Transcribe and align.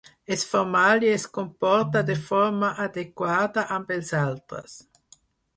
És 0.35 0.43
formal 0.51 1.03
i 1.05 1.11
es 1.17 1.25
comporta 1.35 2.03
de 2.09 2.15
forma 2.29 2.71
adequada 2.89 3.67
amb 3.79 3.95
els 3.99 4.11
altres. 4.25 4.81